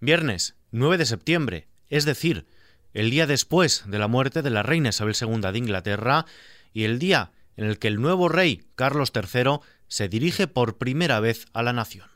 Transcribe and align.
Viernes 0.00 0.56
9 0.70 0.96
de 0.96 1.04
septiembre, 1.04 1.68
es 1.90 2.06
decir, 2.06 2.46
el 2.94 3.10
día 3.10 3.26
después 3.26 3.84
de 3.86 3.98
la 3.98 4.08
muerte 4.08 4.40
de 4.40 4.48
la 4.48 4.62
reina 4.62 4.88
Isabel 4.88 5.14
II 5.20 5.52
de 5.52 5.58
Inglaterra 5.58 6.24
y 6.72 6.84
el 6.84 6.98
día 6.98 7.32
en 7.56 7.66
el 7.66 7.78
que 7.78 7.88
el 7.88 8.00
nuevo 8.00 8.30
rey 8.30 8.62
Carlos 8.76 9.12
III 9.14 9.58
se 9.88 10.08
dirige 10.08 10.46
por 10.46 10.78
primera 10.78 11.20
vez 11.20 11.44
a 11.52 11.62
la 11.62 11.74
nación. 11.74 12.08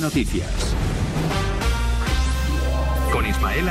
Noticias 0.00 0.74
con 3.12 3.26
Ismael. 3.26 3.66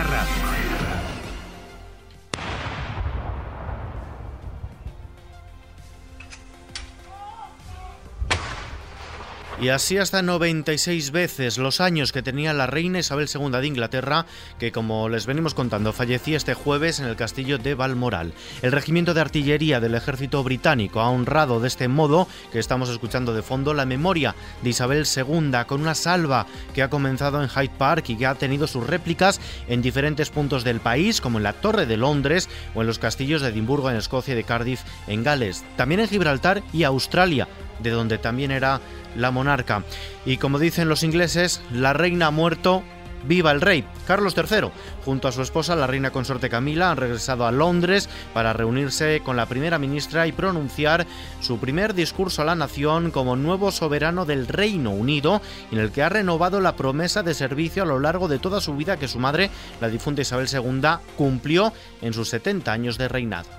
Y 9.61 9.69
así 9.69 9.99
hasta 9.99 10.23
96 10.23 11.11
veces 11.11 11.59
los 11.59 11.81
años 11.81 12.11
que 12.11 12.23
tenía 12.23 12.51
la 12.51 12.65
reina 12.65 12.97
Isabel 12.97 13.29
II 13.31 13.51
de 13.51 13.67
Inglaterra, 13.67 14.25
que 14.57 14.71
como 14.71 15.07
les 15.07 15.27
venimos 15.27 15.53
contando, 15.53 15.93
fallecía 15.93 16.35
este 16.35 16.55
jueves 16.55 16.99
en 16.99 17.05
el 17.05 17.15
castillo 17.15 17.59
de 17.59 17.75
Balmoral. 17.75 18.33
El 18.63 18.71
regimiento 18.71 19.13
de 19.13 19.21
artillería 19.21 19.79
del 19.79 19.93
ejército 19.93 20.43
británico 20.43 20.99
ha 20.99 21.11
honrado 21.11 21.59
de 21.59 21.67
este 21.67 21.87
modo, 21.87 22.27
que 22.51 22.57
estamos 22.57 22.89
escuchando 22.89 23.35
de 23.35 23.43
fondo, 23.43 23.75
la 23.75 23.85
memoria 23.85 24.33
de 24.63 24.71
Isabel 24.71 25.05
II 25.05 25.51
con 25.67 25.81
una 25.81 25.93
salva 25.93 26.47
que 26.73 26.81
ha 26.81 26.89
comenzado 26.89 27.39
en 27.43 27.47
Hyde 27.47 27.77
Park 27.77 28.09
y 28.09 28.15
que 28.15 28.25
ha 28.25 28.33
tenido 28.33 28.65
sus 28.65 28.87
réplicas 28.87 29.39
en 29.67 29.83
diferentes 29.83 30.31
puntos 30.31 30.63
del 30.63 30.79
país, 30.79 31.21
como 31.21 31.37
en 31.37 31.43
la 31.43 31.53
Torre 31.53 31.85
de 31.85 31.97
Londres 31.97 32.49
o 32.73 32.81
en 32.81 32.87
los 32.87 32.97
castillos 32.97 33.43
de 33.43 33.49
Edimburgo 33.49 33.91
en 33.91 33.97
Escocia 33.97 34.33
y 34.33 34.37
de 34.37 34.43
Cardiff 34.43 34.81
en 35.05 35.23
Gales. 35.23 35.63
También 35.77 36.01
en 36.01 36.09
Gibraltar 36.09 36.63
y 36.73 36.81
Australia, 36.81 37.47
de 37.83 37.91
donde 37.91 38.17
también 38.17 38.49
era 38.49 38.81
la 39.15 39.31
monarca. 39.31 39.83
Y 40.25 40.37
como 40.37 40.59
dicen 40.59 40.89
los 40.89 41.03
ingleses, 41.03 41.61
la 41.71 41.93
reina 41.93 42.27
ha 42.27 42.31
muerto, 42.31 42.83
viva 43.27 43.51
el 43.51 43.61
rey. 43.61 43.83
Carlos 44.07 44.35
III, 44.35 44.69
junto 45.05 45.27
a 45.27 45.31
su 45.31 45.41
esposa, 45.41 45.75
la 45.75 45.87
reina 45.87 46.11
consorte 46.11 46.49
Camila, 46.49 46.91
han 46.91 46.97
regresado 46.97 47.45
a 47.45 47.51
Londres 47.51 48.09
para 48.33 48.53
reunirse 48.53 49.21
con 49.23 49.37
la 49.37 49.45
primera 49.45 49.77
ministra 49.77 50.27
y 50.27 50.31
pronunciar 50.31 51.05
su 51.39 51.59
primer 51.59 51.93
discurso 51.93 52.41
a 52.41 52.45
la 52.45 52.55
nación 52.55 53.11
como 53.11 53.35
nuevo 53.35 53.71
soberano 53.71 54.25
del 54.25 54.47
Reino 54.47 54.91
Unido, 54.91 55.41
en 55.71 55.79
el 55.79 55.91
que 55.91 56.03
ha 56.03 56.09
renovado 56.09 56.59
la 56.59 56.75
promesa 56.75 57.23
de 57.23 57.33
servicio 57.33 57.83
a 57.83 57.87
lo 57.87 57.99
largo 57.99 58.27
de 58.27 58.39
toda 58.39 58.61
su 58.61 58.75
vida 58.75 58.97
que 58.97 59.07
su 59.07 59.19
madre, 59.19 59.49
la 59.79 59.89
difunta 59.89 60.21
Isabel 60.21 60.47
II, 60.51 60.81
cumplió 61.17 61.73
en 62.01 62.13
sus 62.13 62.29
70 62.29 62.71
años 62.71 62.97
de 62.97 63.07
reinado. 63.07 63.49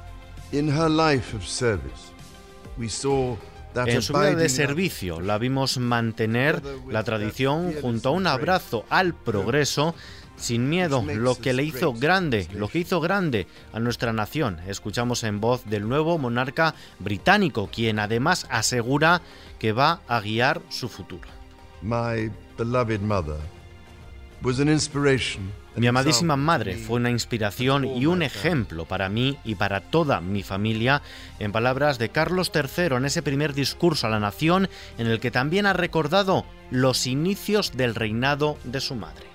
En 3.75 4.03
su 4.03 4.13
vida 4.13 4.35
de 4.35 4.49
servicio 4.49 5.21
la 5.21 5.39
vimos 5.39 5.79
mantener 5.79 6.63
la 6.89 7.03
tradición 7.05 7.75
junto 7.81 8.11
a 8.11 8.13
un 8.13 8.27
abrazo 8.27 8.85
al 8.91 9.15
progreso 9.15 9.95
sin 10.37 10.69
miedo, 10.69 11.05
lo 11.07 11.37
que 11.37 11.53
le 11.53 11.63
hizo 11.63 11.93
grande, 11.93 12.49
lo 12.53 12.69
que 12.69 12.81
hizo 12.81 13.01
grande 13.01 13.47
a 13.73 13.81
nuestra 13.81 14.13
nación. 14.13 14.59
Escuchamos 14.67 15.25
en 15.25 15.41
voz 15.41 15.65
del 15.67 15.89
nuevo 15.89 16.19
monarca 16.19 16.75
británico, 16.99 17.69
quien 17.73 17.99
además 17.99 18.47
asegura 18.51 19.23
que 19.59 19.73
va 19.73 20.01
a 20.09 20.21
guiar 20.21 20.61
su 20.69 20.89
futuro. 20.89 21.29
My 21.81 22.31
beloved 22.59 23.01
mother 23.01 23.39
was 24.43 24.59
an 24.61 24.69
inspiration 24.69 25.53
mi 25.77 25.87
amadísima 25.87 26.37
madre 26.37 26.77
fue 26.77 26.97
una 26.97 27.11
inspiración 27.11 27.85
y 27.85 28.07
un 28.07 28.23
ejemplo 28.23 28.85
para 28.85 29.09
mí 29.09 29.39
y 29.45 29.55
para 29.55 29.81
toda 29.81 30.21
mi 30.21 30.43
familia, 30.43 31.03
en 31.39 31.53
palabras 31.53 31.99
de 31.99 32.11
Carlos 32.11 32.53
III 32.55 32.97
en 32.97 33.07
ese 33.07 33.23
primer 33.23 33.55
discurso 33.55 34.07
a 34.07 34.11
la 34.11 34.21
nación, 34.21 34.69
en 34.99 35.07
el 35.07 35.19
que 35.19 35.31
también 35.31 35.67
ha 35.67 35.73
recordado 35.73 36.45
los 36.71 37.07
inicios 37.07 37.73
del 37.77 37.95
reinado 37.95 38.59
de 38.65 38.81
su 38.81 38.95
madre. 38.95 39.27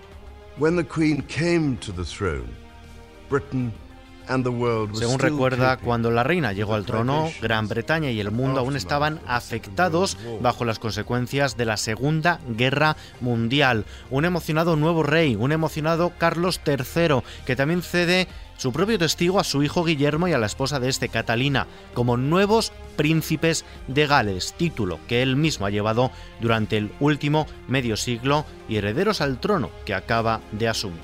Según 4.27 5.19
recuerda, 5.19 5.77
cuando 5.77 6.11
la 6.11 6.23
reina 6.23 6.51
llegó 6.51 6.75
al 6.75 6.85
trono, 6.85 7.31
Gran 7.41 7.67
Bretaña 7.67 8.11
y 8.11 8.19
el 8.19 8.31
mundo 8.31 8.59
aún 8.59 8.75
estaban 8.75 9.19
afectados 9.25 10.17
bajo 10.41 10.65
las 10.65 10.79
consecuencias 10.79 11.55
de 11.55 11.65
la 11.65 11.77
Segunda 11.77 12.39
Guerra 12.47 12.97
Mundial. 13.21 13.85
Un 14.09 14.25
emocionado 14.25 14.75
nuevo 14.75 15.03
rey, 15.03 15.35
un 15.35 15.51
emocionado 15.51 16.11
Carlos 16.17 16.59
III, 16.65 17.21
que 17.45 17.55
también 17.55 17.81
cede 17.81 18.27
su 18.57 18.73
propio 18.73 18.97
testigo 18.97 19.39
a 19.39 19.43
su 19.43 19.63
hijo 19.63 19.83
Guillermo 19.83 20.27
y 20.27 20.33
a 20.33 20.39
la 20.39 20.47
esposa 20.47 20.79
de 20.79 20.89
este, 20.89 21.09
Catalina, 21.09 21.67
como 21.93 22.17
nuevos 22.17 22.73
príncipes 22.95 23.65
de 23.87 24.07
Gales, 24.07 24.55
título 24.57 24.99
que 25.07 25.21
él 25.21 25.35
mismo 25.35 25.65
ha 25.65 25.69
llevado 25.69 26.11
durante 26.41 26.77
el 26.77 26.91
último 26.99 27.45
medio 27.67 27.95
siglo 27.95 28.45
y 28.67 28.77
herederos 28.77 29.21
al 29.21 29.39
trono 29.39 29.69
que 29.85 29.93
acaba 29.93 30.41
de 30.51 30.67
asumir. 30.67 30.99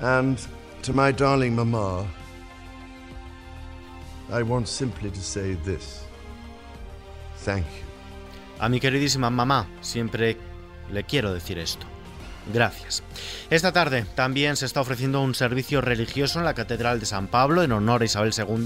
And 0.00 0.38
to 0.82 0.92
my 0.92 1.12
darling 1.12 1.56
I 4.32 4.42
want 4.42 4.66
simply 4.66 5.10
to 5.10 5.20
say 5.20 5.56
this. 5.62 6.06
Thank 7.44 7.66
you. 7.66 7.84
A 8.60 8.68
mi 8.68 8.80
queridísima 8.80 9.28
mamá 9.28 9.66
siempre 9.82 10.38
le 10.90 11.04
quiero 11.04 11.34
decir 11.34 11.58
esto. 11.58 11.91
Gracias. 12.52 13.02
Esta 13.50 13.72
tarde 13.72 14.04
también 14.14 14.56
se 14.56 14.66
está 14.66 14.80
ofreciendo 14.80 15.20
un 15.20 15.34
servicio 15.34 15.80
religioso 15.80 16.38
en 16.38 16.44
la 16.44 16.54
Catedral 16.54 16.98
de 16.98 17.06
San 17.06 17.28
Pablo 17.28 17.62
en 17.62 17.70
honor 17.70 18.02
a 18.02 18.04
Isabel 18.04 18.32
II, 18.36 18.64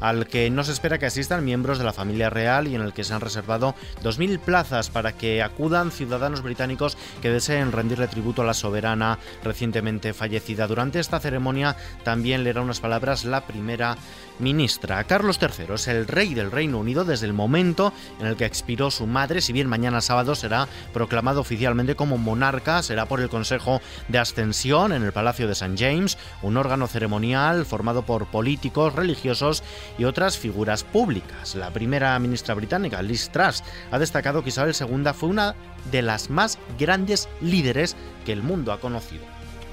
al 0.00 0.26
que 0.26 0.48
no 0.48 0.64
se 0.64 0.72
espera 0.72 0.98
que 0.98 1.06
asistan 1.06 1.44
miembros 1.44 1.78
de 1.78 1.84
la 1.84 1.92
familia 1.92 2.30
real 2.30 2.68
y 2.68 2.74
en 2.74 2.80
el 2.80 2.94
que 2.94 3.04
se 3.04 3.12
han 3.12 3.20
reservado 3.20 3.74
2.000 4.02 4.38
plazas 4.38 4.88
para 4.88 5.12
que 5.12 5.42
acudan 5.42 5.90
ciudadanos 5.90 6.42
británicos 6.42 6.96
que 7.20 7.30
deseen 7.30 7.72
rendirle 7.72 8.08
tributo 8.08 8.42
a 8.42 8.46
la 8.46 8.54
soberana 8.54 9.18
recientemente 9.44 10.14
fallecida. 10.14 10.66
Durante 10.66 11.00
esta 11.00 11.20
ceremonia 11.20 11.76
también 12.04 12.44
leerá 12.44 12.62
unas 12.62 12.80
palabras 12.80 13.24
la 13.24 13.46
primera 13.46 13.96
ministra. 14.38 15.02
Carlos 15.04 15.38
III 15.40 15.74
es 15.74 15.88
el 15.88 16.06
rey 16.06 16.34
del 16.34 16.50
Reino 16.50 16.78
Unido 16.78 17.04
desde 17.04 17.26
el 17.26 17.32
momento 17.32 17.92
en 18.20 18.26
el 18.26 18.36
que 18.36 18.46
expiró 18.46 18.90
su 18.90 19.06
madre, 19.06 19.40
si 19.40 19.52
bien 19.52 19.68
mañana 19.68 20.00
sábado 20.00 20.34
será 20.34 20.68
proclamado 20.92 21.40
oficialmente 21.40 21.96
como 21.96 22.18
monarca, 22.18 22.82
será 22.82 23.06
por 23.06 23.17
el 23.22 23.28
Consejo 23.28 23.80
de 24.08 24.18
Ascensión 24.18 24.92
en 24.92 25.02
el 25.02 25.12
Palacio 25.12 25.46
de 25.46 25.52
St. 25.52 25.74
James, 25.76 26.18
un 26.42 26.56
órgano 26.56 26.86
ceremonial 26.86 27.64
formado 27.64 28.02
por 28.02 28.26
políticos, 28.26 28.94
religiosos 28.94 29.62
y 29.98 30.04
otras 30.04 30.38
figuras 30.38 30.84
públicas. 30.84 31.54
La 31.54 31.70
primera 31.70 32.18
ministra 32.18 32.54
británica, 32.54 33.02
Liz 33.02 33.30
Truss, 33.30 33.62
ha 33.90 33.98
destacado 33.98 34.42
que 34.42 34.50
Isabel 34.50 34.74
II 34.78 35.12
fue 35.14 35.28
una 35.28 35.54
de 35.90 36.02
las 36.02 36.30
más 36.30 36.58
grandes 36.78 37.28
líderes 37.40 37.96
que 38.24 38.32
el 38.32 38.42
mundo 38.42 38.72
ha 38.72 38.80
conocido. 38.80 39.24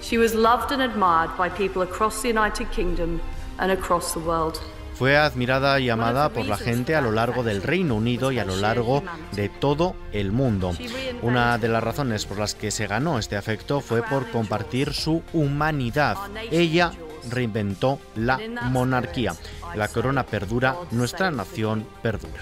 She 0.01 0.17
was 0.17 0.35
loved 0.35 0.71
and 0.71 0.81
admired 0.81 1.35
by 1.37 1.49
people 1.49 1.81
across 1.81 2.21
the 2.21 2.29
United 2.29 2.69
Kingdom 2.69 3.19
and 3.57 3.71
across 3.71 4.13
the 4.13 4.19
world. 4.19 4.59
Fue 4.95 5.17
admirada 5.17 5.79
y 5.79 5.89
amada 5.89 6.29
por 6.29 6.45
la 6.45 6.57
gente 6.57 6.95
a 6.95 7.01
lo 7.01 7.11
largo 7.11 7.43
del 7.43 7.61
Reino 7.61 7.95
Unido 7.95 8.31
y 8.31 8.39
a 8.39 8.45
lo 8.45 8.55
largo 8.55 9.03
de 9.33 9.49
todo 9.49 9.95
el 10.11 10.31
mundo. 10.31 10.73
Una 11.21 11.57
de 11.57 11.67
las 11.67 11.83
razones 11.83 12.25
por 12.25 12.39
las 12.39 12.55
que 12.55 12.71
se 12.71 12.87
ganó 12.87 13.19
este 13.19 13.35
afecto 13.35 13.81
fue 13.81 14.01
por 14.03 14.31
compartir 14.31 14.93
su 14.93 15.21
humanidad. 15.33 16.17
Ella 16.49 16.91
reinventó 17.29 17.99
la 18.15 18.39
monarquía. 18.69 19.35
La 19.75 19.89
corona 19.89 20.25
perdura, 20.25 20.75
nuestra 20.91 21.29
nación 21.29 21.85
perdura 22.01 22.41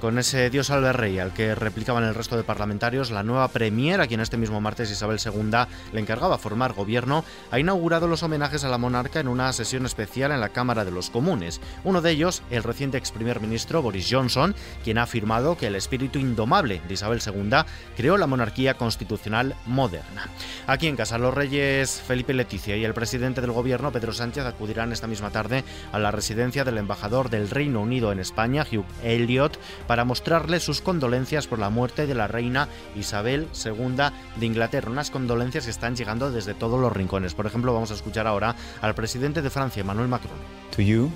con 0.00 0.18
ese 0.18 0.50
Dios 0.50 0.68
salve 0.68 0.92
rey 0.92 1.18
al 1.18 1.32
que 1.32 1.54
replicaban 1.54 2.04
el 2.04 2.14
resto 2.14 2.36
de 2.36 2.44
parlamentarios, 2.44 3.10
la 3.10 3.22
nueva 3.22 3.48
premier, 3.48 4.00
a 4.00 4.06
quien 4.06 4.20
este 4.20 4.36
mismo 4.36 4.60
martes 4.60 4.90
Isabel 4.90 5.18
II 5.24 5.50
le 5.92 6.00
encargaba 6.00 6.38
formar 6.38 6.72
gobierno, 6.72 7.24
ha 7.50 7.58
inaugurado 7.58 8.06
los 8.06 8.22
homenajes 8.22 8.64
a 8.64 8.68
la 8.68 8.78
monarca 8.78 9.20
en 9.20 9.28
una 9.28 9.52
sesión 9.52 9.86
especial 9.86 10.32
en 10.32 10.40
la 10.40 10.50
Cámara 10.50 10.84
de 10.84 10.90
los 10.90 11.10
Comunes. 11.10 11.60
Uno 11.84 12.00
de 12.00 12.10
ellos, 12.10 12.42
el 12.50 12.62
reciente 12.62 12.98
ex 12.98 13.10
primer 13.10 13.40
ministro 13.40 13.82
Boris 13.82 14.08
Johnson, 14.10 14.54
quien 14.84 14.98
ha 14.98 15.02
afirmado 15.02 15.56
que 15.56 15.66
el 15.66 15.74
espíritu 15.74 16.18
indomable 16.18 16.80
de 16.86 16.94
Isabel 16.94 17.20
II 17.24 17.50
creó 17.96 18.16
la 18.16 18.26
monarquía 18.26 18.74
constitucional 18.74 19.56
moderna. 19.66 20.28
Aquí 20.66 20.86
en 20.86 20.96
casa, 20.96 21.18
los 21.18 21.34
reyes 21.34 22.00
Felipe 22.06 22.34
Leticia 22.34 22.76
y 22.76 22.84
el 22.84 22.94
presidente 22.94 23.40
del 23.40 23.52
gobierno 23.52 23.92
Pedro 23.92 24.12
Sánchez 24.12 24.44
acudirán 24.44 24.92
esta 24.92 25.06
misma 25.06 25.30
tarde 25.30 25.64
a 25.92 25.98
la 25.98 26.10
residencia 26.10 26.64
del 26.64 26.78
embajador 26.78 27.30
del 27.30 27.50
Reino 27.50 27.80
Unido 27.80 28.12
en 28.12 28.20
España, 28.20 28.66
Hugh 28.70 28.84
Elliot, 29.02 29.58
para 29.88 30.04
mostrarle 30.04 30.60
sus 30.60 30.80
condolencias 30.80 31.48
por 31.48 31.58
la 31.58 31.70
muerte 31.70 32.06
de 32.06 32.14
la 32.14 32.28
reina 32.28 32.68
Isabel 32.94 33.48
II 33.64 33.96
de 34.36 34.46
Inglaterra. 34.46 34.90
Unas 34.90 35.10
condolencias 35.10 35.64
que 35.64 35.70
están 35.70 35.96
llegando 35.96 36.30
desde 36.30 36.54
todos 36.54 36.78
los 36.80 36.92
rincones. 36.92 37.34
Por 37.34 37.46
ejemplo, 37.46 37.74
vamos 37.74 37.90
a 37.90 37.94
escuchar 37.94 38.28
ahora 38.28 38.54
al 38.80 38.94
presidente 38.94 39.42
de 39.42 39.50
Francia, 39.50 39.80
Emmanuel 39.80 40.06
Macron. 40.06 40.38
To 40.76 40.82
you, 40.82 41.10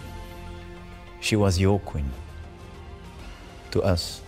she 1.21 1.37
was 1.37 1.59
your 1.59 1.81
queen. 1.81 2.11
To 3.71 3.81
us, 3.81 4.23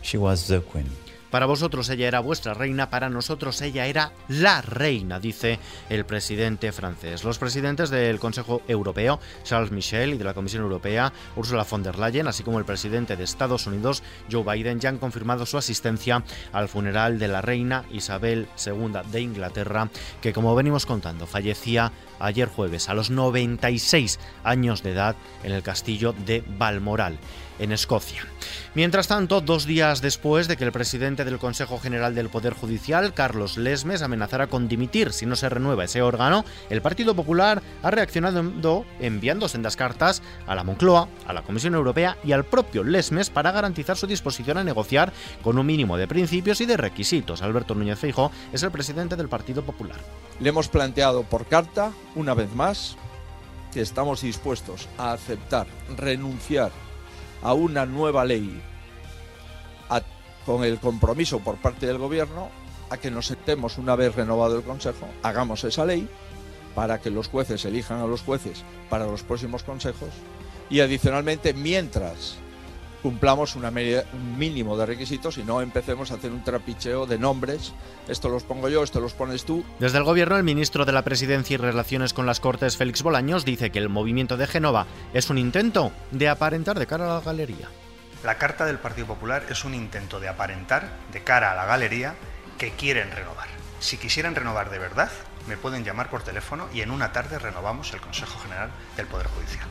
she 0.00 0.16
was 0.16 0.46
the 0.46 0.62
queen. 0.62 1.05
Para 1.30 1.46
vosotros 1.46 1.88
ella 1.88 2.08
era 2.08 2.20
vuestra 2.20 2.54
reina, 2.54 2.90
para 2.90 3.08
nosotros 3.08 3.60
ella 3.62 3.86
era 3.86 4.12
la 4.28 4.62
reina, 4.62 5.18
dice 5.18 5.58
el 5.88 6.04
presidente 6.04 6.72
francés. 6.72 7.24
Los 7.24 7.38
presidentes 7.38 7.90
del 7.90 8.18
Consejo 8.18 8.62
Europeo, 8.68 9.20
Charles 9.44 9.70
Michel, 9.72 10.14
y 10.14 10.18
de 10.18 10.24
la 10.24 10.34
Comisión 10.34 10.62
Europea, 10.62 11.12
Ursula 11.36 11.66
von 11.68 11.82
der 11.82 11.98
Leyen, 11.98 12.28
así 12.28 12.42
como 12.42 12.58
el 12.58 12.64
presidente 12.64 13.16
de 13.16 13.24
Estados 13.24 13.66
Unidos, 13.66 14.02
Joe 14.30 14.44
Biden, 14.44 14.80
ya 14.80 14.88
han 14.88 14.98
confirmado 14.98 15.46
su 15.46 15.58
asistencia 15.58 16.22
al 16.52 16.68
funeral 16.68 17.18
de 17.18 17.28
la 17.28 17.42
reina 17.42 17.84
Isabel 17.92 18.48
II 18.64 19.10
de 19.10 19.20
Inglaterra, 19.20 19.90
que 20.20 20.32
como 20.32 20.54
venimos 20.54 20.86
contando, 20.86 21.26
fallecía 21.26 21.92
ayer 22.18 22.48
jueves 22.48 22.88
a 22.88 22.94
los 22.94 23.10
96 23.10 24.18
años 24.44 24.82
de 24.82 24.92
edad 24.92 25.16
en 25.42 25.52
el 25.52 25.62
castillo 25.62 26.14
de 26.24 26.42
Balmoral 26.58 27.18
en 27.58 27.72
Escocia. 27.72 28.26
Mientras 28.74 29.08
tanto, 29.08 29.40
dos 29.40 29.64
días 29.64 30.02
después 30.02 30.48
de 30.48 30.56
que 30.56 30.64
el 30.64 30.72
presidente 30.72 31.15
del 31.24 31.38
Consejo 31.38 31.78
General 31.78 32.14
del 32.14 32.28
Poder 32.28 32.54
Judicial, 32.54 33.14
Carlos 33.14 33.56
Lesmes, 33.56 34.02
amenazara 34.02 34.48
con 34.48 34.68
dimitir 34.68 35.12
si 35.12 35.26
no 35.26 35.36
se 35.36 35.48
renueva 35.48 35.84
ese 35.84 36.02
órgano, 36.02 36.44
el 36.70 36.82
Partido 36.82 37.14
Popular 37.14 37.62
ha 37.82 37.90
reaccionado 37.90 38.84
enviando 39.00 39.48
sendas 39.48 39.76
cartas 39.76 40.22
a 40.46 40.54
la 40.54 40.64
Moncloa, 40.64 41.08
a 41.26 41.32
la 41.32 41.42
Comisión 41.42 41.74
Europea 41.74 42.16
y 42.24 42.32
al 42.32 42.44
propio 42.44 42.84
Lesmes 42.84 43.30
para 43.30 43.52
garantizar 43.52 43.96
su 43.96 44.06
disposición 44.06 44.58
a 44.58 44.64
negociar 44.64 45.12
con 45.42 45.58
un 45.58 45.66
mínimo 45.66 45.96
de 45.96 46.08
principios 46.08 46.60
y 46.60 46.66
de 46.66 46.76
requisitos. 46.76 47.42
Alberto 47.42 47.74
Núñez 47.74 47.98
Feijo 47.98 48.30
es 48.52 48.62
el 48.62 48.70
presidente 48.70 49.16
del 49.16 49.28
Partido 49.28 49.64
Popular. 49.64 49.98
Le 50.40 50.50
hemos 50.50 50.68
planteado 50.68 51.22
por 51.22 51.46
carta, 51.46 51.92
una 52.14 52.34
vez 52.34 52.54
más, 52.54 52.96
que 53.72 53.80
estamos 53.80 54.22
dispuestos 54.22 54.88
a 54.98 55.12
aceptar, 55.12 55.66
renunciar 55.96 56.70
a 57.42 57.52
una 57.52 57.86
nueva 57.86 58.24
ley 58.24 58.62
con 60.46 60.64
el 60.64 60.78
compromiso 60.78 61.40
por 61.40 61.56
parte 61.56 61.86
del 61.86 61.98
gobierno 61.98 62.48
a 62.88 62.96
que 62.96 63.10
nos 63.10 63.26
sentemos 63.26 63.76
una 63.78 63.96
vez 63.96 64.14
renovado 64.14 64.56
el 64.56 64.62
Consejo, 64.62 65.08
hagamos 65.22 65.64
esa 65.64 65.84
ley 65.84 66.08
para 66.74 67.00
que 67.00 67.10
los 67.10 67.28
jueces 67.28 67.64
elijan 67.64 67.98
a 67.98 68.06
los 68.06 68.22
jueces 68.22 68.64
para 68.88 69.06
los 69.06 69.22
próximos 69.22 69.64
consejos 69.64 70.10
y 70.70 70.80
adicionalmente 70.80 71.52
mientras 71.52 72.36
cumplamos 73.02 73.54
una 73.54 73.68
un 73.68 74.38
mínimo 74.38 74.76
de 74.76 74.84
requisitos 74.84 75.38
y 75.38 75.44
no 75.44 75.60
empecemos 75.60 76.10
a 76.10 76.14
hacer 76.14 76.32
un 76.32 76.42
trapicheo 76.42 77.06
de 77.06 77.18
nombres. 77.18 77.72
Esto 78.08 78.28
los 78.28 78.42
pongo 78.42 78.68
yo, 78.68 78.82
esto 78.82 79.00
los 79.00 79.12
pones 79.12 79.44
tú. 79.44 79.64
Desde 79.78 79.98
el 79.98 80.04
gobierno, 80.04 80.36
el 80.36 80.42
ministro 80.42 80.84
de 80.84 80.90
la 80.90 81.02
Presidencia 81.02 81.54
y 81.54 81.58
Relaciones 81.58 82.12
con 82.12 82.26
las 82.26 82.40
Cortes, 82.40 82.76
Félix 82.76 83.04
Bolaños, 83.04 83.44
dice 83.44 83.70
que 83.70 83.78
el 83.78 83.88
movimiento 83.88 84.36
de 84.36 84.48
Génova 84.48 84.86
es 85.14 85.30
un 85.30 85.38
intento 85.38 85.92
de 86.10 86.28
aparentar 86.28 86.80
de 86.80 86.86
cara 86.86 87.04
a 87.04 87.14
la 87.14 87.20
galería. 87.20 87.68
La 88.24 88.38
carta 88.38 88.64
del 88.64 88.78
Partido 88.78 89.06
Popular 89.06 89.44
es 89.50 89.64
un 89.64 89.74
intento 89.74 90.20
de 90.20 90.28
aparentar 90.28 90.88
de 91.12 91.22
cara 91.22 91.52
a 91.52 91.54
la 91.54 91.66
galería 91.66 92.14
que 92.58 92.72
quieren 92.72 93.10
renovar. 93.12 93.46
Si 93.78 93.98
quisieran 93.98 94.34
renovar 94.34 94.70
de 94.70 94.78
verdad, 94.78 95.10
me 95.46 95.56
pueden 95.56 95.84
llamar 95.84 96.08
por 96.08 96.22
teléfono 96.22 96.68
y 96.72 96.80
en 96.80 96.90
una 96.90 97.12
tarde 97.12 97.38
renovamos 97.38 97.92
el 97.92 98.00
Consejo 98.00 98.38
General 98.40 98.70
del 98.96 99.06
Poder 99.06 99.26
Judicial. 99.28 99.66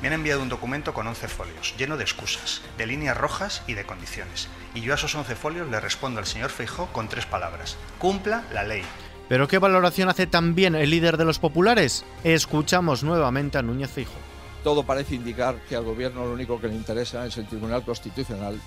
Me 0.00 0.08
han 0.08 0.14
enviado 0.14 0.42
un 0.42 0.48
documento 0.48 0.94
con 0.94 1.06
11 1.06 1.26
folios, 1.26 1.74
lleno 1.76 1.96
de 1.96 2.04
excusas, 2.04 2.62
de 2.78 2.86
líneas 2.86 3.16
rojas 3.16 3.62
y 3.66 3.74
de 3.74 3.84
condiciones. 3.84 4.48
Y 4.74 4.82
yo 4.82 4.92
a 4.92 4.96
esos 4.96 5.14
11 5.14 5.34
folios 5.34 5.68
le 5.68 5.80
respondo 5.80 6.20
al 6.20 6.26
señor 6.26 6.50
Feijó 6.50 6.86
con 6.92 7.08
tres 7.08 7.26
palabras. 7.26 7.76
Cumpla 7.98 8.44
la 8.52 8.62
ley. 8.62 8.82
¿Pero 9.28 9.48
qué 9.48 9.58
valoración 9.58 10.08
hace 10.08 10.26
también 10.26 10.74
el 10.76 10.90
líder 10.90 11.16
de 11.16 11.24
los 11.24 11.40
populares? 11.40 12.04
Escuchamos 12.22 13.02
nuevamente 13.02 13.58
a 13.58 13.62
Núñez 13.62 13.90
Feijó. 13.90 14.35
Todo 14.66 14.82
parece 14.82 15.14
indicar 15.14 15.60
que 15.68 15.76
al 15.76 15.84
gobierno 15.84 16.26
lo 16.26 16.32
único 16.32 16.60
que 16.60 16.66
le 16.66 16.74
interesa 16.74 17.24
es 17.24 17.36
el 17.36 17.46
Tribunal 17.46 17.84
Constitucional 17.84 18.60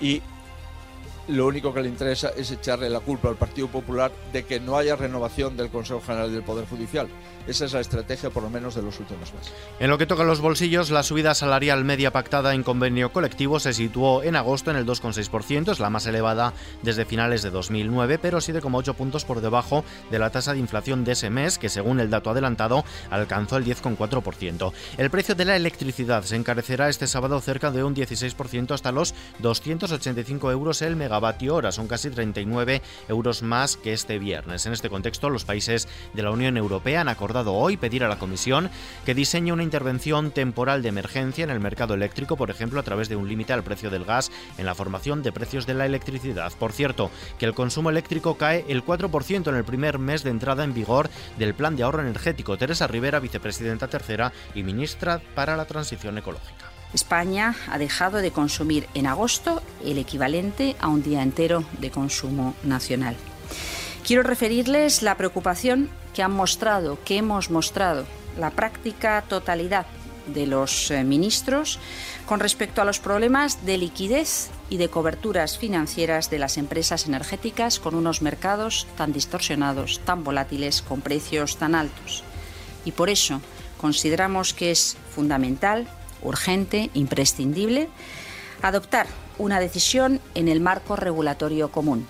y 0.00 0.22
lo 1.28 1.46
único 1.46 1.72
que 1.72 1.82
le 1.82 1.88
interesa 1.88 2.30
es 2.36 2.50
echarle 2.50 2.90
la 2.90 3.00
culpa 3.00 3.28
al 3.28 3.36
Partido 3.36 3.68
Popular 3.68 4.12
de 4.32 4.44
que 4.44 4.60
no 4.60 4.76
haya 4.76 4.96
renovación 4.96 5.56
del 5.56 5.70
Consejo 5.70 6.00
General 6.00 6.30
del 6.32 6.42
Poder 6.42 6.66
Judicial. 6.66 7.08
Esa 7.46 7.66
es 7.66 7.72
la 7.74 7.80
estrategia, 7.80 8.30
por 8.30 8.42
lo 8.42 8.50
menos, 8.50 8.74
de 8.74 8.82
los 8.82 8.98
últimos 9.00 9.32
meses. 9.34 9.52
En 9.78 9.90
lo 9.90 9.98
que 9.98 10.06
toca 10.06 10.22
a 10.22 10.26
los 10.26 10.40
bolsillos, 10.40 10.90
la 10.90 11.02
subida 11.02 11.34
salarial 11.34 11.84
media 11.84 12.10
pactada 12.10 12.54
en 12.54 12.62
convenio 12.62 13.12
colectivo 13.12 13.60
se 13.60 13.74
situó 13.74 14.22
en 14.22 14.36
agosto 14.36 14.70
en 14.70 14.78
el 14.78 14.86
2,6%, 14.86 15.72
es 15.72 15.80
la 15.80 15.90
más 15.90 16.06
elevada 16.06 16.54
desde 16.82 17.04
finales 17.04 17.42
de 17.42 17.50
2009, 17.50 18.18
pero 18.18 18.38
7,8 18.38 18.94
puntos 18.94 19.24
por 19.24 19.42
debajo 19.42 19.84
de 20.10 20.18
la 20.18 20.30
tasa 20.30 20.54
de 20.54 20.58
inflación 20.58 21.04
de 21.04 21.12
ese 21.12 21.28
mes, 21.28 21.58
que 21.58 21.68
según 21.68 22.00
el 22.00 22.10
dato 22.10 22.30
adelantado 22.30 22.84
alcanzó 23.10 23.58
el 23.58 23.64
10,4%. 23.64 24.72
El 24.96 25.10
precio 25.10 25.34
de 25.34 25.44
la 25.44 25.56
electricidad 25.56 26.22
se 26.24 26.36
encarecerá 26.36 26.88
este 26.88 27.06
sábado 27.06 27.40
cerca 27.40 27.70
de 27.70 27.84
un 27.84 27.94
16% 27.94 28.72
hasta 28.72 28.92
los 28.92 29.14
285 29.40 30.50
euros 30.50 30.80
el 30.80 30.96
megavatio 30.96 31.13
hora, 31.50 31.72
son 31.72 31.88
casi 31.88 32.10
39 32.10 32.82
euros 33.08 33.42
más 33.42 33.76
que 33.76 33.92
este 33.92 34.18
viernes. 34.18 34.66
En 34.66 34.72
este 34.72 34.90
contexto, 34.90 35.30
los 35.30 35.44
países 35.44 35.88
de 36.12 36.22
la 36.22 36.30
Unión 36.30 36.56
Europea 36.56 37.00
han 37.00 37.08
acordado 37.08 37.54
hoy 37.54 37.76
pedir 37.76 38.04
a 38.04 38.08
la 38.08 38.18
Comisión 38.18 38.70
que 39.04 39.14
diseñe 39.14 39.52
una 39.52 39.62
intervención 39.62 40.30
temporal 40.30 40.82
de 40.82 40.88
emergencia 40.88 41.44
en 41.44 41.50
el 41.50 41.60
mercado 41.60 41.94
eléctrico, 41.94 42.36
por 42.36 42.50
ejemplo, 42.50 42.80
a 42.80 42.82
través 42.82 43.08
de 43.08 43.16
un 43.16 43.28
límite 43.28 43.52
al 43.52 43.64
precio 43.64 43.90
del 43.90 44.04
gas 44.04 44.30
en 44.58 44.66
la 44.66 44.74
formación 44.74 45.22
de 45.22 45.32
precios 45.32 45.66
de 45.66 45.74
la 45.74 45.86
electricidad. 45.86 46.52
Por 46.58 46.72
cierto, 46.72 47.10
que 47.38 47.46
el 47.46 47.54
consumo 47.54 47.90
eléctrico 47.90 48.36
cae 48.36 48.64
el 48.68 48.84
4% 48.84 49.48
en 49.48 49.56
el 49.56 49.64
primer 49.64 49.98
mes 49.98 50.22
de 50.22 50.30
entrada 50.30 50.64
en 50.64 50.74
vigor 50.74 51.10
del 51.38 51.54
Plan 51.54 51.76
de 51.76 51.82
Ahorro 51.82 52.02
Energético. 52.02 52.56
Teresa 52.56 52.86
Rivera, 52.86 53.20
vicepresidenta 53.20 53.88
tercera 53.88 54.32
y 54.54 54.62
ministra 54.62 55.20
para 55.34 55.56
la 55.56 55.64
Transición 55.64 56.18
Ecológica. 56.18 56.73
España 56.94 57.56
ha 57.68 57.78
dejado 57.78 58.18
de 58.18 58.30
consumir 58.30 58.88
en 58.94 59.06
agosto 59.06 59.62
el 59.84 59.98
equivalente 59.98 60.76
a 60.80 60.88
un 60.88 61.02
día 61.02 61.22
entero 61.22 61.64
de 61.78 61.90
consumo 61.90 62.54
nacional. 62.62 63.16
Quiero 64.06 64.22
referirles 64.22 65.02
la 65.02 65.16
preocupación 65.16 65.90
que 66.14 66.22
han 66.22 66.32
mostrado, 66.32 66.98
que 67.04 67.18
hemos 67.18 67.50
mostrado, 67.50 68.06
la 68.38 68.50
práctica 68.50 69.22
totalidad 69.28 69.86
de 70.26 70.46
los 70.46 70.90
eh, 70.90 71.04
ministros 71.04 71.78
con 72.26 72.40
respecto 72.40 72.80
a 72.80 72.84
los 72.84 72.98
problemas 72.98 73.66
de 73.66 73.76
liquidez 73.76 74.50
y 74.70 74.78
de 74.78 74.88
coberturas 74.88 75.58
financieras 75.58 76.30
de 76.30 76.38
las 76.38 76.56
empresas 76.56 77.06
energéticas 77.06 77.78
con 77.78 77.94
unos 77.94 78.22
mercados 78.22 78.86
tan 78.96 79.12
distorsionados, 79.12 80.00
tan 80.04 80.24
volátiles, 80.24 80.80
con 80.80 81.00
precios 81.00 81.58
tan 81.58 81.74
altos. 81.74 82.24
Y 82.84 82.92
por 82.92 83.10
eso 83.10 83.40
consideramos 83.78 84.54
que 84.54 84.70
es 84.70 84.96
fundamental, 85.14 85.86
urgente, 86.24 86.90
imprescindible, 86.94 87.88
adoptar 88.62 89.06
una 89.38 89.60
decisión 89.60 90.20
en 90.34 90.48
el 90.48 90.60
marco 90.60 90.96
regulatorio 90.96 91.70
común 91.70 92.06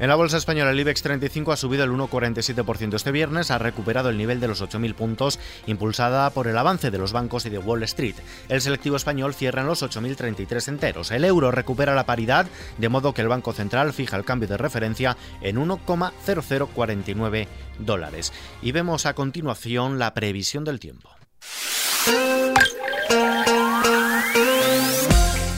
en 0.00 0.08
la 0.08 0.16
bolsa 0.16 0.38
española 0.38 0.72
el 0.72 0.80
IBEX 0.80 1.02
35 1.02 1.52
ha 1.52 1.56
subido 1.56 1.84
el 1.84 1.92
1,47% 1.92 2.94
este 2.94 3.12
viernes, 3.12 3.52
ha 3.52 3.58
recuperado 3.58 4.10
el 4.10 4.18
nivel 4.18 4.40
de 4.40 4.48
los 4.48 4.60
8.000 4.60 4.94
puntos 4.94 5.38
impulsada 5.66 6.28
por 6.30 6.48
el 6.48 6.58
avance 6.58 6.90
de 6.90 6.98
los 6.98 7.12
bancos 7.12 7.46
y 7.46 7.50
de 7.50 7.58
Wall 7.58 7.84
Street. 7.84 8.16
El 8.48 8.60
selectivo 8.60 8.96
español 8.96 9.34
cierra 9.34 9.60
en 9.60 9.68
los 9.68 9.84
8.033 9.84 10.66
enteros. 10.66 11.12
El 11.12 11.24
euro 11.24 11.52
recupera 11.52 11.94
la 11.94 12.06
paridad, 12.06 12.46
de 12.76 12.88
modo 12.88 13.14
que 13.14 13.22
el 13.22 13.28
Banco 13.28 13.52
Central 13.52 13.92
fija 13.92 14.16
el 14.16 14.24
cambio 14.24 14.48
de 14.48 14.56
referencia 14.56 15.16
en 15.40 15.56
1,0049 15.56 17.46
dólares. 17.78 18.32
Y 18.62 18.72
vemos 18.72 19.06
a 19.06 19.14
continuación 19.14 20.00
la 20.00 20.12
previsión 20.12 20.64
del 20.64 20.80
tiempo. 20.80 21.10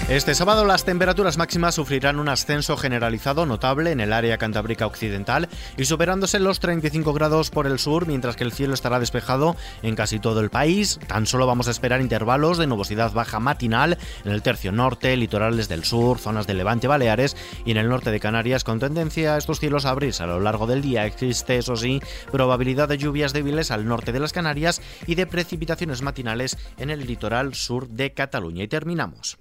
Este 0.08 0.36
sábado 0.36 0.64
las 0.64 0.84
temperaturas 0.84 1.36
máximas 1.36 1.74
sufrirán 1.74 2.20
un 2.20 2.28
ascenso 2.28 2.76
generalizado 2.76 3.44
notable 3.44 3.90
en 3.90 3.98
el 3.98 4.12
área 4.12 4.38
cantábrica 4.38 4.86
occidental 4.86 5.48
y 5.76 5.84
superándose 5.84 6.38
los 6.38 6.60
35 6.60 7.12
grados 7.12 7.50
por 7.50 7.66
el 7.66 7.80
sur, 7.80 8.06
mientras 8.06 8.36
que 8.36 8.44
el 8.44 8.52
cielo 8.52 8.74
estará 8.74 9.00
despejado 9.00 9.56
en 9.82 9.96
casi 9.96 10.20
todo 10.20 10.38
el 10.38 10.48
país. 10.48 11.00
Tan 11.08 11.26
solo 11.26 11.48
vamos 11.48 11.66
a 11.66 11.72
esperar 11.72 12.00
intervalos 12.00 12.56
de 12.56 12.68
nubosidad 12.68 13.12
baja 13.12 13.40
matinal 13.40 13.98
en 14.24 14.30
el 14.30 14.42
tercio 14.42 14.70
norte, 14.70 15.16
litorales 15.16 15.66
del 15.66 15.82
sur, 15.82 16.20
zonas 16.20 16.46
de 16.46 16.54
Levante 16.54 16.86
Baleares 16.86 17.36
y 17.64 17.72
en 17.72 17.76
el 17.76 17.88
norte 17.88 18.12
de 18.12 18.20
Canarias 18.20 18.62
con 18.62 18.78
tendencia 18.78 19.34
a 19.34 19.38
estos 19.38 19.58
cielos 19.58 19.86
a 19.86 19.90
abrirse 19.90 20.22
a 20.22 20.28
lo 20.28 20.38
largo 20.38 20.68
del 20.68 20.82
día. 20.82 21.04
Existe, 21.04 21.56
eso 21.56 21.74
sí, 21.74 22.00
probabilidad 22.30 22.88
de 22.88 22.98
lluvias 22.98 23.32
débiles 23.32 23.72
al 23.72 23.88
norte 23.88 24.12
de 24.12 24.20
las 24.20 24.32
Canarias 24.32 24.80
y 25.08 25.16
de 25.16 25.26
precipitaciones 25.26 26.02
matinales 26.02 26.56
en 26.78 26.90
el 26.90 27.04
litoral 27.04 27.56
sur 27.56 27.88
de 27.88 28.14
Cataluña. 28.14 28.62
Y 28.62 28.68
terminamos. 28.68 29.36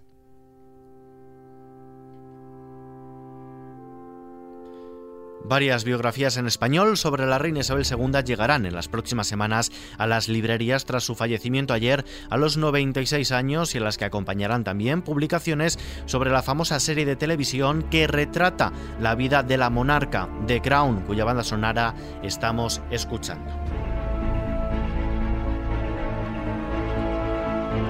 Varias 5.48 5.84
biografías 5.84 6.38
en 6.38 6.48
español 6.48 6.98
sobre 6.98 7.28
la 7.28 7.38
reina 7.38 7.60
Isabel 7.60 7.86
II 7.86 8.24
llegarán 8.26 8.66
en 8.66 8.74
las 8.74 8.88
próximas 8.88 9.28
semanas 9.28 9.72
a 10.00 10.08
las 10.08 10.28
librerías 10.28 10.86
tras 10.86 11.04
su 11.04 11.14
fallecimiento 11.14 11.72
ayer 11.76 12.04
a 12.32 12.38
los 12.38 12.58
96 12.58 13.32
años 13.32 13.76
y 13.76 13.78
en 13.78 13.84
las 13.84 14.00
que 14.00 14.06
acompañarán 14.06 14.64
también 14.64 15.04
publicaciones 15.04 15.78
sobre 16.08 16.32
la 16.32 16.42
famosa 16.42 16.80
serie 16.80 17.06
de 17.06 17.16
televisión 17.16 17.84
que 17.92 18.08
retrata 18.08 18.74
la 19.00 19.14
vida 19.14 19.44
de 19.44 19.58
la 19.58 19.70
monarca, 19.70 20.28
The 20.48 20.64
Crown, 20.64 21.02
cuya 21.02 21.26
banda 21.26 21.44
sonora 21.44 21.94
estamos 22.24 22.82
escuchando. 22.90 23.85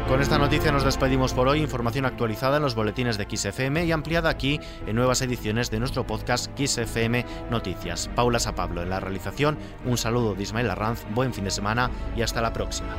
Con 0.07 0.21
esta 0.21 0.37
noticia 0.37 0.71
nos 0.71 0.83
despedimos 0.83 1.33
por 1.33 1.47
hoy. 1.47 1.61
Información 1.61 2.05
actualizada 2.05 2.57
en 2.57 2.63
los 2.63 2.75
boletines 2.75 3.17
de 3.17 3.25
XFM 3.25 3.85
y 3.85 3.91
ampliada 3.91 4.29
aquí 4.29 4.59
en 4.85 4.95
nuevas 4.95 5.21
ediciones 5.23 5.71
de 5.71 5.79
nuestro 5.79 6.05
podcast 6.05 6.51
XFM 6.59 7.25
Noticias. 7.49 8.07
Paula 8.15 8.39
Sapablo 8.39 8.83
en 8.83 8.91
la 8.91 8.99
realización. 8.99 9.57
Un 9.83 9.97
saludo 9.97 10.35
de 10.35 10.43
Ismael 10.43 10.69
Arranz. 10.69 11.05
Buen 11.15 11.33
fin 11.33 11.45
de 11.45 11.51
semana 11.51 11.89
y 12.15 12.21
hasta 12.21 12.39
la 12.39 12.53
próxima. 12.53 12.95